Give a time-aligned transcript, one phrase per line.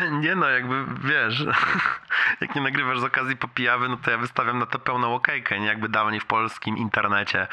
[0.22, 1.44] Nie no, jakby wiesz,
[2.40, 5.66] jak nie nagrywasz z okazji popijawy, no to ja wystawiam na to pełną okejkę, nie?
[5.66, 7.46] Jakby dawniej w polskim internecie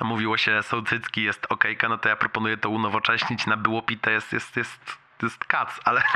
[0.00, 4.32] mówiło się sołtycki jest okejka, no to ja proponuję to unowocześnić na było pite jest,
[4.32, 6.02] jest, jest, jest kac, ale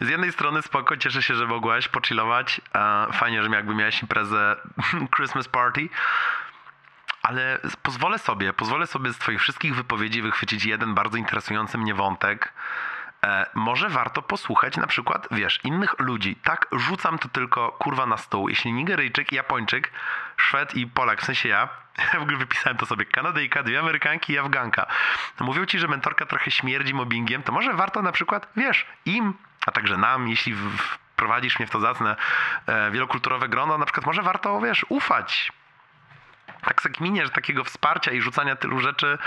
[0.00, 2.60] z jednej strony spoko, cieszę się, że mogłaś pochillować,
[3.12, 4.56] fajnie, że jakby miałeś imprezę
[5.16, 5.88] Christmas party,
[7.22, 12.52] ale pozwolę sobie, pozwolę sobie z twoich wszystkich wypowiedzi wychwycić jeden bardzo interesujący mnie wątek,
[13.54, 16.36] może warto posłuchać na przykład, wiesz, innych ludzi.
[16.36, 18.48] Tak, rzucam to tylko kurwa na stół.
[18.48, 19.92] Jeśli Nigeryjczyk, Japończyk,
[20.36, 24.32] Szwed i Polak, w sensie ja, ja w ogóle wypisałem to sobie, Kanadyjka, dwie Amerykanki
[24.32, 24.86] i Afganka,
[25.40, 29.34] mówią ci, że mentorka trochę śmierdzi mobbingiem, to może warto na przykład, wiesz, im,
[29.66, 30.54] a także nam, jeśli
[31.14, 32.16] wprowadzisz mnie w to zacne
[32.66, 35.52] e, wielokulturowe grono, na przykład może warto, wiesz, ufać
[36.72, 39.18] tak sekminie, że takiego wsparcia i rzucania tylu rzeczy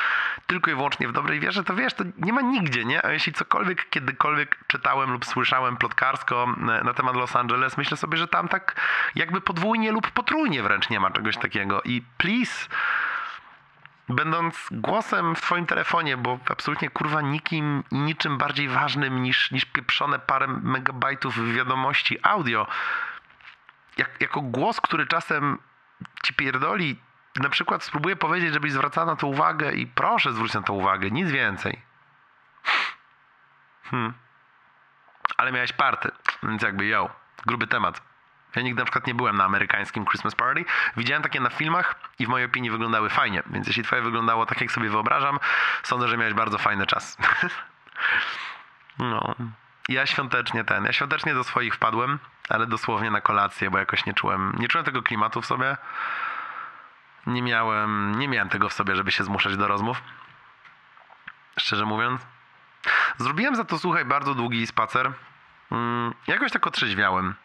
[0.47, 3.05] tylko i wyłącznie w dobrej wierze, to wiesz, to nie ma nigdzie, nie?
[3.05, 8.17] A jeśli cokolwiek, kiedykolwiek czytałem lub słyszałem plotkarsko e, na temat Los Angeles, myślę sobie,
[8.17, 8.81] że tam tak
[9.15, 11.81] jakby podwójnie lub potrójnie wręcz nie ma czegoś takiego.
[11.81, 12.67] I please,
[14.09, 19.65] będąc głosem w twoim telefonie, bo absolutnie kurwa nikim i niczym bardziej ważnym niż, niż
[19.65, 22.67] pieprzone parę megabajtów wiadomości audio,
[23.97, 25.57] jak, jako głos, który czasem
[26.23, 27.04] ci pierdoli
[27.35, 31.11] na przykład spróbuję powiedzieć, żebyś zwracała na to uwagę i proszę zwróć na to uwagę,
[31.11, 31.81] nic więcej.
[33.83, 34.13] Hmm.
[35.37, 36.11] Ale miałeś party,
[36.43, 37.09] więc jakby yo,
[37.45, 38.01] gruby temat.
[38.55, 40.65] Ja nigdy na przykład nie byłem na amerykańskim Christmas Party.
[40.97, 43.43] Widziałem takie na filmach i w mojej opinii wyglądały fajnie.
[43.47, 45.39] Więc jeśli twoje wyglądało tak, jak sobie wyobrażam,
[45.83, 47.17] sądzę, że miałeś bardzo fajny czas.
[48.99, 49.35] no.
[49.89, 52.19] Ja świątecznie ten, ja świątecznie do swoich wpadłem,
[52.49, 55.77] ale dosłownie na kolację, bo jakoś nie czułem, nie czułem tego klimatu w sobie
[57.27, 60.01] nie miałem, nie miałem tego w sobie, żeby się zmuszać do rozmów.
[61.59, 62.21] Szczerze mówiąc.
[63.17, 65.11] Zrobiłem za to, słuchaj, bardzo długi spacer.
[65.71, 67.35] Mm, jakoś tak otrzeźwiałem.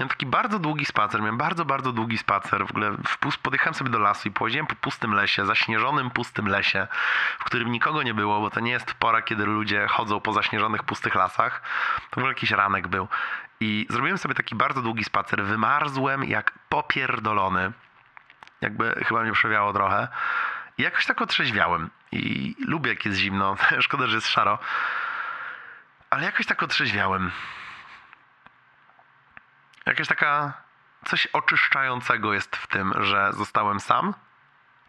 [0.00, 2.66] Miałem taki bardzo długi spacer, miałem bardzo, bardzo długi spacer.
[2.66, 2.96] W ogóle
[3.42, 6.86] podjechałem sobie do lasu i pojeździłem po pustym lesie, zaśnieżonym pustym lesie,
[7.38, 10.82] w którym nikogo nie było, bo to nie jest pora, kiedy ludzie chodzą po zaśnieżonych
[10.82, 11.62] pustych lasach.
[12.10, 13.08] To w ogóle jakiś ranek był.
[13.60, 15.44] I zrobiłem sobie taki bardzo długi spacer.
[15.44, 17.72] Wymarzłem jak popierdolony
[18.60, 20.08] jakby chyba mnie przewiało trochę.
[20.78, 21.90] I jakoś tak otrzeźwiałem.
[22.12, 23.56] I lubię, jak jest zimno.
[23.80, 24.58] Szkoda, że jest szaro.
[26.10, 27.30] Ale jakoś tak otrzeźwiałem.
[29.86, 30.52] Jakaś taka...
[31.04, 34.14] Coś oczyszczającego jest w tym, że zostałem sam.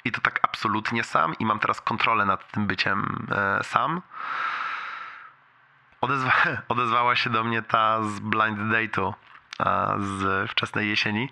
[0.05, 1.35] I to tak absolutnie sam.
[1.39, 4.01] I mam teraz kontrolę nad tym byciem e, sam.
[6.01, 6.31] Odezwa
[6.67, 9.13] odezwała się do mnie ta z blind date'u
[9.99, 11.29] z wczesnej jesieni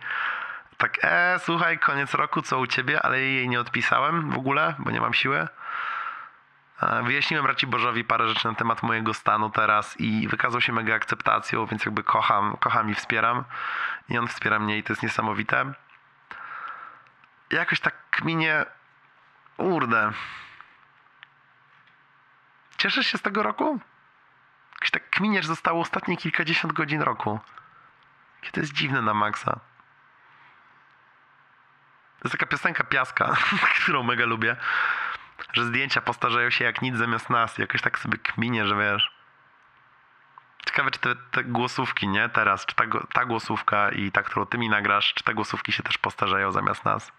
[0.80, 4.92] tak, e, słuchaj, koniec roku, co u ciebie, ale jej nie odpisałem w ogóle, bo
[4.92, 5.48] nie mam siły.
[6.82, 10.96] E, wyjaśniłem raczej Bożowi parę rzeczy na temat mojego stanu teraz i wykazał się mega
[10.96, 13.44] akceptacją, więc jakby kocham, kocham i wspieram.
[14.10, 15.74] I on wspiera mnie i to jest niesamowite.
[17.52, 18.66] Jakoś tak minie,
[19.58, 20.12] urde.
[22.78, 23.80] Cieszysz się z tego roku?
[24.74, 27.40] Jakoś tak kminie, że zostało ostatnie kilkadziesiąt godzin roku.
[28.42, 29.60] Jakie to jest dziwne na maksa.
[32.20, 33.38] To jest taka piosenka Piaska,
[33.82, 34.56] którą mega lubię,
[35.54, 37.58] że zdjęcia postarzają się jak nic zamiast nas.
[37.58, 39.12] Jakoś tak sobie kminie, że wiesz...
[40.66, 42.30] Ciekawe, czy te, te głosówki, nie?
[42.30, 45.84] Teraz, czy ta, ta głosówka i ta, którą ty mi nagrasz, czy te głosówki się
[45.84, 47.12] też postarzają zamiast nas?